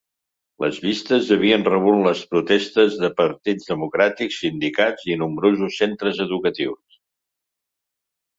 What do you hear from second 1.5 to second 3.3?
rebut les protestes de